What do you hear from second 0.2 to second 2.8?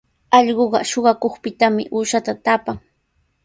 Allquqa suqakuqpitami uushata taapan.